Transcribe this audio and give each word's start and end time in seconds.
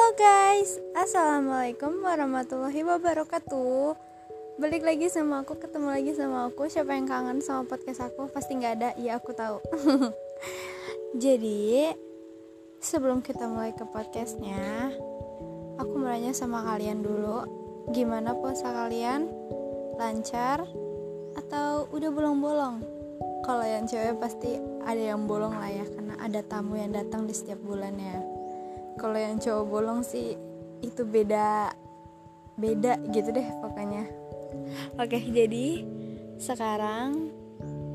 Halo 0.00 0.16
guys, 0.16 0.80
Assalamualaikum 0.96 2.00
warahmatullahi 2.00 2.88
wabarakatuh 2.88 3.92
Balik 4.56 4.80
lagi 4.80 5.12
sama 5.12 5.44
aku, 5.44 5.60
ketemu 5.60 5.92
lagi 5.92 6.16
sama 6.16 6.48
aku 6.48 6.72
Siapa 6.72 6.96
yang 6.96 7.04
kangen 7.04 7.44
sama 7.44 7.68
podcast 7.68 8.08
aku? 8.08 8.24
Pasti 8.32 8.56
gak 8.56 8.80
ada, 8.80 8.96
ya 8.96 9.20
aku 9.20 9.36
tahu 9.36 9.60
Jadi, 11.20 11.92
sebelum 12.80 13.20
kita 13.20 13.44
mulai 13.44 13.76
ke 13.76 13.84
podcastnya 13.84 14.88
Aku 15.76 15.92
mau 16.00 16.08
nanya 16.08 16.32
sama 16.32 16.64
kalian 16.64 17.04
dulu 17.04 17.44
Gimana 17.92 18.32
puasa 18.32 18.72
kalian? 18.72 19.28
Lancar? 20.00 20.64
Atau 21.36 21.92
udah 21.92 22.08
bolong-bolong? 22.08 22.80
Kalau 23.44 23.68
yang 23.68 23.84
cewek 23.84 24.16
pasti 24.16 24.64
ada 24.80 25.12
yang 25.12 25.28
bolong 25.28 25.60
lah 25.60 25.68
ya 25.68 25.84
Karena 25.84 26.16
ada 26.16 26.40
tamu 26.40 26.80
yang 26.80 26.88
datang 26.88 27.28
di 27.28 27.36
setiap 27.36 27.60
bulannya 27.60 28.39
kalau 28.96 29.18
yang 29.18 29.36
cowok 29.38 29.64
bolong 29.68 30.00
sih 30.02 30.34
itu 30.80 31.02
beda 31.04 31.70
beda 32.56 33.00
gitu 33.12 33.30
deh 33.30 33.48
pokoknya. 33.60 34.08
Oke 34.98 35.20
jadi 35.30 35.84
sekarang 36.40 37.30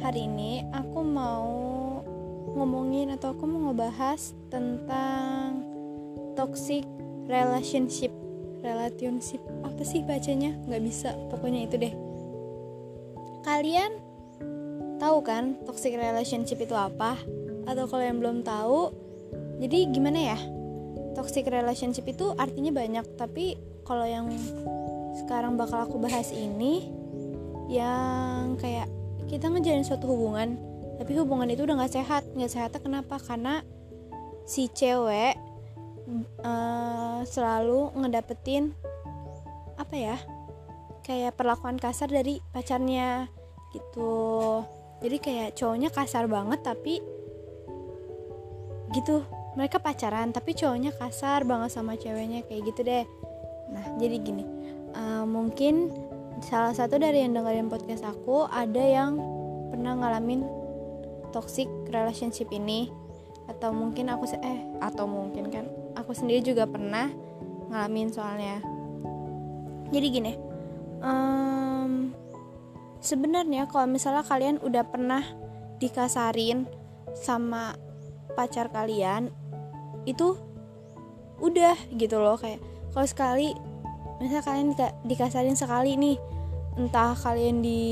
hari 0.00 0.26
ini 0.26 0.64
aku 0.72 1.00
mau 1.04 1.46
ngomongin 2.56 3.14
atau 3.14 3.36
aku 3.36 3.44
mau 3.46 3.70
ngebahas 3.70 4.32
tentang 4.48 5.62
toxic 6.34 6.82
relationship. 7.28 8.10
Relationship 8.60 9.40
apa 9.64 9.82
sih 9.84 10.04
bacanya? 10.04 10.52
Nggak 10.68 10.82
bisa 10.84 11.08
pokoknya 11.32 11.60
itu 11.64 11.76
deh. 11.80 11.94
Kalian 13.40 13.96
tahu 15.00 15.24
kan 15.24 15.56
toxic 15.64 15.96
relationship 15.96 16.60
itu 16.60 16.76
apa? 16.76 17.16
Atau 17.64 17.88
kalau 17.88 18.04
yang 18.04 18.20
belum 18.20 18.44
tahu 18.44 18.92
jadi 19.60 19.88
gimana 19.92 20.36
ya 20.36 20.38
toxic 21.14 21.46
relationship 21.50 22.06
itu 22.06 22.32
artinya 22.38 22.70
banyak 22.74 23.06
tapi 23.18 23.58
kalau 23.82 24.06
yang 24.06 24.30
sekarang 25.18 25.58
bakal 25.58 25.82
aku 25.82 25.98
bahas 25.98 26.30
ini 26.30 26.90
yang 27.70 28.58
kayak 28.58 28.86
kita 29.26 29.46
ngejalin 29.46 29.86
suatu 29.86 30.10
hubungan 30.10 30.58
tapi 31.00 31.16
hubungan 31.16 31.48
itu 31.48 31.64
udah 31.64 31.80
gak 31.80 31.96
sehat. 31.96 32.28
Nggak 32.36 32.52
sehatnya 32.52 32.80
kenapa? 32.84 33.16
Karena 33.16 33.64
si 34.44 34.68
cewek 34.68 35.32
uh, 36.44 37.24
selalu 37.24 37.96
ngedapetin 37.96 38.76
apa 39.80 39.96
ya 39.96 40.16
kayak 41.00 41.40
perlakuan 41.40 41.80
kasar 41.80 42.12
dari 42.12 42.44
pacarnya 42.52 43.32
gitu. 43.72 44.60
Jadi 45.00 45.16
kayak 45.24 45.56
cowoknya 45.56 45.88
kasar 45.88 46.28
banget 46.28 46.60
tapi 46.60 47.00
gitu 48.92 49.24
mereka 49.58 49.82
pacaran 49.82 50.30
tapi 50.30 50.54
cowoknya 50.54 50.94
kasar 50.94 51.42
banget 51.42 51.70
sama 51.74 51.98
ceweknya 51.98 52.46
kayak 52.46 52.70
gitu 52.70 52.80
deh. 52.86 53.04
Nah 53.70 53.84
jadi 53.98 54.16
gini 54.22 54.44
uh, 54.94 55.24
mungkin 55.26 55.90
salah 56.40 56.72
satu 56.72 56.96
dari 56.96 57.22
yang 57.22 57.36
dengerin 57.36 57.68
podcast 57.68 58.06
aku 58.06 58.46
ada 58.48 58.80
yang 58.80 59.18
pernah 59.70 59.98
ngalamin 59.98 60.46
toxic 61.34 61.66
relationship 61.90 62.50
ini. 62.50 62.90
Atau 63.50 63.74
mungkin 63.74 64.06
aku 64.14 64.30
eh 64.46 64.62
atau 64.78 65.10
mungkin 65.10 65.50
kan 65.50 65.66
aku 65.98 66.14
sendiri 66.14 66.38
juga 66.46 66.70
pernah 66.70 67.10
ngalamin 67.66 68.08
soalnya. 68.14 68.62
Jadi 69.90 70.06
gini 70.06 70.32
um, 71.02 72.12
sebenarnya 73.02 73.66
kalau 73.66 73.88
misalnya 73.90 74.22
kalian 74.22 74.60
udah 74.62 74.84
pernah 74.86 75.24
dikasarin 75.80 76.68
sama 77.16 77.74
pacar 78.36 78.70
kalian 78.70 79.32
itu 80.04 80.36
udah 81.40 81.76
gitu 81.96 82.20
loh 82.20 82.36
kayak 82.36 82.60
kalau 82.92 83.06
sekali 83.08 83.56
misalnya 84.20 84.44
kalian 84.44 84.66
di, 84.76 84.86
dikasarin 85.08 85.56
sekali 85.56 85.96
nih 85.96 86.16
entah 86.76 87.16
kalian 87.16 87.64
di 87.64 87.82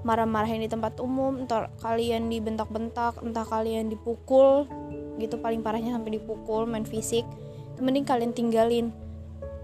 marah-marahin 0.00 0.64
di 0.64 0.70
tempat 0.72 0.96
umum 0.96 1.44
entah 1.44 1.68
kalian 1.84 2.32
dibentak-bentak 2.32 3.20
entah 3.20 3.44
kalian 3.44 3.92
dipukul 3.92 4.64
gitu 5.20 5.36
paling 5.36 5.60
parahnya 5.60 5.92
sampai 5.92 6.16
dipukul 6.16 6.64
main 6.64 6.88
fisik 6.88 7.28
mending 7.80 8.04
kalian 8.04 8.36
tinggalin. 8.36 8.92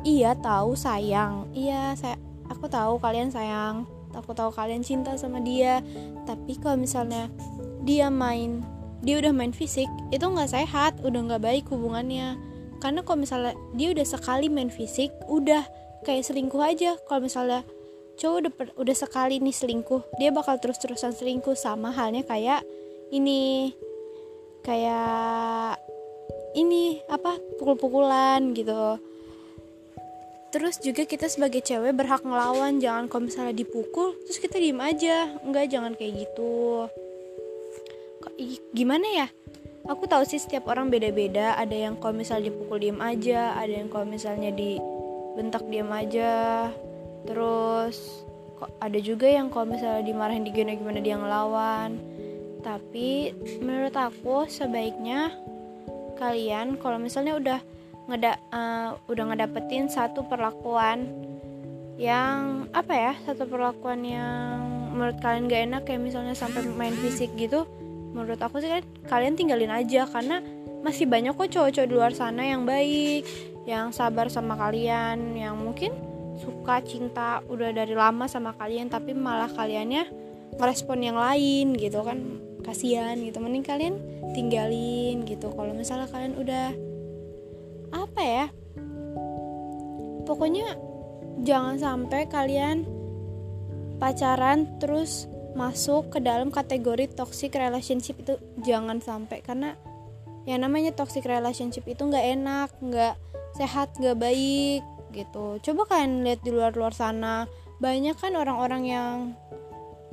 Iya 0.02 0.34
tahu 0.40 0.74
sayang. 0.74 1.46
Iya 1.52 1.94
saya 1.94 2.16
aku 2.48 2.66
tahu 2.66 2.96
kalian 2.98 3.28
sayang. 3.30 3.84
Aku 4.16 4.32
tahu 4.32 4.48
kalian 4.48 4.80
cinta 4.80 5.12
sama 5.20 5.44
dia. 5.44 5.84
Tapi 6.24 6.56
kalau 6.56 6.80
misalnya 6.80 7.28
dia 7.84 8.08
main 8.08 8.64
dia 9.04 9.20
udah 9.20 9.32
main 9.32 9.52
fisik 9.52 9.88
itu 10.08 10.24
nggak 10.24 10.52
sehat 10.52 10.96
udah 11.04 11.20
nggak 11.32 11.42
baik 11.42 11.64
hubungannya. 11.68 12.38
Karena 12.80 13.00
kalau 13.04 13.24
misalnya 13.24 13.56
dia 13.76 13.92
udah 13.92 14.06
sekali 14.06 14.48
main 14.52 14.68
fisik 14.72 15.12
udah 15.28 15.64
kayak 16.04 16.24
selingkuh 16.24 16.60
aja. 16.60 16.96
Kalau 17.08 17.20
misalnya 17.24 17.64
cowok 18.16 18.36
udah 18.40 18.52
udah 18.80 18.96
sekali 18.96 19.36
nih 19.40 19.52
selingkuh 19.52 20.00
dia 20.16 20.32
bakal 20.32 20.56
terus 20.60 20.80
terusan 20.80 21.12
selingkuh. 21.12 21.56
Sama 21.56 21.92
halnya 21.92 22.24
kayak 22.24 22.64
ini 23.12 23.72
kayak 24.64 25.80
ini 26.56 27.04
apa 27.12 27.36
pukul-pukulan 27.60 28.56
gitu. 28.56 29.00
Terus 30.56 30.80
juga 30.80 31.04
kita 31.04 31.28
sebagai 31.28 31.60
cewek 31.60 31.92
berhak 31.92 32.24
ngelawan 32.24 32.80
jangan 32.80 33.12
kalau 33.12 33.28
misalnya 33.28 33.52
dipukul 33.52 34.16
terus 34.24 34.40
kita 34.40 34.56
diem 34.56 34.80
aja. 34.80 35.36
Enggak 35.44 35.68
jangan 35.68 35.92
kayak 35.92 36.24
gitu 36.24 36.88
gimana 38.72 39.06
ya? 39.06 39.26
Aku 39.86 40.10
tahu 40.10 40.26
sih 40.26 40.42
setiap 40.42 40.66
orang 40.66 40.90
beda-beda. 40.90 41.54
Ada 41.54 41.88
yang 41.88 41.94
kalau 42.02 42.18
misalnya 42.18 42.50
dipukul 42.50 42.82
diem 42.82 42.98
aja. 42.98 43.54
Ada 43.54 43.84
yang 43.84 43.88
kalau 43.88 44.06
misalnya 44.06 44.50
dibentak 44.50 45.62
diem 45.70 45.90
aja. 45.90 46.34
Terus 47.26 48.26
ada 48.82 48.98
juga 48.98 49.28
yang 49.28 49.52
kalau 49.52 49.70
misalnya 49.70 50.02
dimarahin 50.02 50.42
digina 50.42 50.74
gimana 50.74 50.98
dia 50.98 51.16
ngelawan. 51.16 51.98
Tapi 52.66 53.30
menurut 53.62 53.94
aku 53.94 54.50
sebaiknya 54.50 55.30
kalian 56.18 56.80
kalau 56.80 56.98
misalnya 56.98 57.36
udah 57.38 57.60
ngeda 58.06 58.38
uh, 58.50 58.96
udah 59.10 59.24
ngedapetin 59.30 59.90
satu 59.90 60.26
perlakuan 60.26 61.10
yang 61.96 62.66
apa 62.72 62.92
ya 62.92 63.12
satu 63.24 63.48
perlakuan 63.48 64.04
yang 64.04 64.56
menurut 64.94 65.18
kalian 65.20 65.48
gak 65.48 65.62
enak 65.68 65.82
kayak 65.84 66.02
misalnya 66.04 66.32
sampai 66.32 66.64
main 66.76 66.96
fisik 66.96 67.32
gitu 67.36 67.68
menurut 68.16 68.40
aku 68.40 68.64
sih 68.64 68.72
kan 68.72 68.82
kalian 69.04 69.36
tinggalin 69.36 69.68
aja 69.68 70.08
karena 70.08 70.40
masih 70.80 71.04
banyak 71.04 71.36
kok 71.36 71.52
cowok-cowok 71.52 71.88
di 71.88 71.94
luar 71.94 72.12
sana 72.16 72.48
yang 72.48 72.64
baik 72.64 73.28
yang 73.68 73.92
sabar 73.92 74.32
sama 74.32 74.56
kalian 74.56 75.36
yang 75.36 75.58
mungkin 75.60 75.92
suka 76.40 76.80
cinta 76.80 77.44
udah 77.44 77.76
dari 77.76 77.92
lama 77.92 78.24
sama 78.24 78.56
kalian 78.56 78.88
tapi 78.88 79.12
malah 79.12 79.52
kaliannya 79.52 80.08
ngerespon 80.56 81.04
yang 81.04 81.18
lain 81.20 81.76
gitu 81.76 82.00
kan. 82.00 82.40
Kasihan 82.64 83.14
gitu 83.22 83.38
mending 83.38 83.62
kalian 83.62 83.94
tinggalin 84.34 85.22
gitu. 85.22 85.52
Kalau 85.54 85.70
misalnya 85.70 86.10
kalian 86.10 86.34
udah 86.34 86.66
apa 87.94 88.20
ya 88.22 88.46
pokoknya 90.26 90.66
jangan 91.46 91.78
sampai 91.78 92.26
kalian 92.26 92.82
pacaran 94.02 94.66
terus 94.82 95.30
masuk 95.56 96.12
ke 96.12 96.18
dalam 96.20 96.52
kategori 96.52 97.16
toxic 97.16 97.56
relationship 97.56 98.20
itu 98.20 98.36
jangan 98.60 99.00
sampai 99.00 99.40
karena 99.40 99.72
yang 100.44 100.62
namanya 100.62 100.92
toxic 100.94 101.24
relationship 101.26 101.82
itu 101.88 102.04
nggak 102.04 102.26
enak 102.38 102.70
nggak 102.78 103.14
sehat 103.56 103.90
nggak 103.96 104.20
baik 104.20 104.84
gitu. 105.16 105.56
Coba 105.64 105.88
kalian 105.88 106.22
lihat 106.28 106.44
di 106.44 106.52
luar-luar 106.52 106.92
sana 106.92 107.48
banyak 107.80 108.16
kan 108.20 108.36
orang-orang 108.36 108.82
yang 108.84 109.16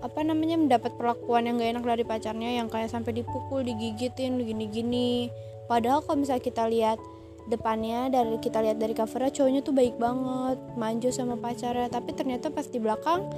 apa 0.04 0.20
namanya 0.20 0.60
mendapat 0.60 0.92
perlakuan 1.00 1.48
yang 1.48 1.56
gak 1.56 1.80
enak 1.80 1.86
dari 1.88 2.04
pacarnya 2.04 2.50
yang 2.60 2.68
kayak 2.68 2.92
sampai 2.92 3.24
dipukul 3.24 3.64
digigitin 3.64 4.36
gini-gini. 4.36 5.32
Padahal 5.72 6.04
kalau 6.04 6.20
misalnya 6.20 6.44
kita 6.44 6.68
lihat 6.68 7.00
depannya 7.48 8.12
dari 8.12 8.36
kita 8.44 8.60
lihat 8.60 8.84
dari 8.84 8.92
covernya 8.92 9.32
cowoknya 9.32 9.62
tuh 9.64 9.72
baik 9.72 9.96
banget 9.96 10.60
manjo 10.76 11.08
sama 11.08 11.40
pacarnya. 11.40 11.88
Tapi 11.88 12.12
ternyata 12.12 12.52
pas 12.52 12.68
di 12.68 12.84
belakang 12.84 13.32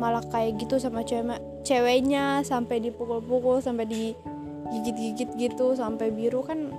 malah 0.00 0.24
kayak 0.32 0.56
gitu 0.56 0.80
sama 0.80 1.04
cewek 1.04 1.36
ceweknya 1.60 2.40
sampai 2.40 2.80
dipukul-pukul 2.80 3.60
sampai 3.60 3.84
digigit-gigit 3.84 5.36
gitu 5.36 5.76
sampai 5.76 6.08
biru 6.08 6.40
kan 6.40 6.72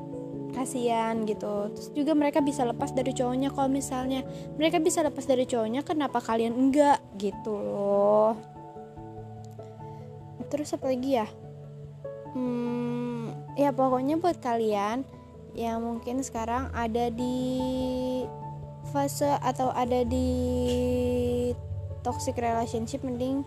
kasihan 0.52 1.24
gitu. 1.24 1.72
Terus 1.72 1.90
juga 1.96 2.12
mereka 2.18 2.44
bisa 2.44 2.68
lepas 2.68 2.92
dari 2.92 3.16
cowoknya 3.16 3.54
kalau 3.56 3.70
misalnya 3.72 4.26
mereka 4.60 4.82
bisa 4.84 5.06
lepas 5.06 5.24
dari 5.24 5.48
cowoknya 5.48 5.82
kenapa 5.86 6.20
kalian 6.20 6.54
enggak 6.58 7.00
gitu 7.16 7.56
loh. 7.56 8.36
Terus 10.52 10.76
apa 10.76 10.92
lagi 10.92 11.16
ya? 11.16 11.28
Hmm, 12.36 13.32
ya 13.56 13.72
pokoknya 13.72 14.20
buat 14.20 14.44
kalian 14.44 15.08
yang 15.56 15.84
mungkin 15.84 16.24
sekarang 16.24 16.72
ada 16.76 17.12
di 17.12 17.40
fase 18.92 19.32
atau 19.40 19.72
ada 19.72 20.04
di 20.04 20.28
toxic 22.02 22.38
relationship 22.38 23.02
mending 23.02 23.42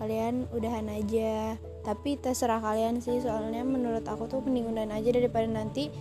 kalian 0.00 0.48
udahan 0.52 0.88
aja. 0.90 1.58
Tapi 1.84 2.16
terserah 2.16 2.60
kalian 2.64 3.04
sih 3.04 3.20
soalnya 3.20 3.60
menurut 3.62 4.04
aku 4.08 4.24
tuh 4.30 4.40
mending 4.40 4.72
udahan 4.72 4.92
aja 4.94 5.10
daripada 5.12 5.44
nanti 5.44 5.92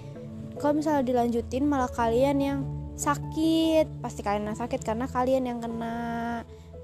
kalau 0.57 0.79
misalnya 0.79 1.03
dilanjutin 1.03 1.65
malah 1.65 1.91
kalian 1.91 2.37
yang 2.39 2.59
sakit. 2.95 3.89
Pasti 3.99 4.21
kalian 4.21 4.53
yang 4.53 4.59
sakit 4.59 4.79
karena 4.81 5.05
kalian 5.09 5.43
yang 5.49 5.59
kena. 5.59 6.41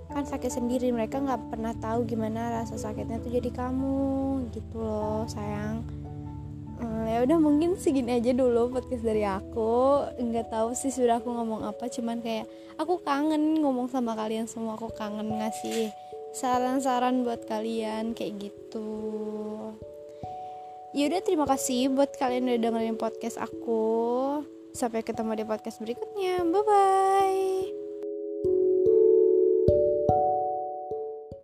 Kan 0.09 0.25
sakit 0.25 0.49
sendiri 0.49 0.89
mereka 0.89 1.21
nggak 1.21 1.53
pernah 1.53 1.71
tahu 1.77 2.01
gimana 2.09 2.49
rasa 2.49 2.81
sakitnya 2.81 3.21
tuh 3.21 3.29
jadi 3.29 3.53
kamu 3.53 4.49
gitu 4.49 4.81
loh 4.81 5.29
sayang 5.29 5.85
hmm, 6.79 7.05
ya 7.05 7.19
udah 7.27 7.37
mungkin 7.37 7.75
segini 7.75 8.17
aja 8.17 8.31
dulu 8.31 8.73
podcast 8.73 9.03
dari 9.03 9.23
aku. 9.27 10.07
Nggak 10.17 10.49
tahu 10.51 10.73
sih 10.73 10.89
sudah 10.89 11.19
aku 11.19 11.29
ngomong 11.29 11.67
apa 11.67 11.91
cuman 11.91 12.23
kayak 12.23 12.47
aku 12.79 13.03
kangen 13.03 13.59
ngomong 13.59 13.91
sama 13.91 14.15
kalian 14.15 14.47
semua. 14.47 14.79
Aku 14.79 14.89
kangen 14.95 15.29
ngasih 15.29 15.91
saran-saran 16.33 17.27
buat 17.27 17.45
kalian 17.45 18.15
kayak 18.15 18.49
gitu. 18.49 18.89
Yaudah 20.97 21.21
terima 21.21 21.45
kasih 21.45 21.93
buat 21.93 22.17
kalian 22.17 22.49
udah 22.49 22.59
dengerin 22.59 22.97
podcast 22.97 23.37
aku. 23.37 24.41
Sampai 24.73 25.05
ketemu 25.05 25.37
di 25.37 25.45
podcast 25.45 25.77
berikutnya. 25.83 26.41
Bye 26.47 26.63
bye 26.65 27.28